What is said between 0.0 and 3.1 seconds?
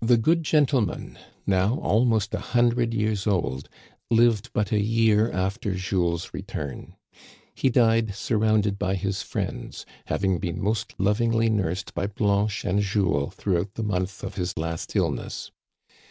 The good gentleman," now almost a hundred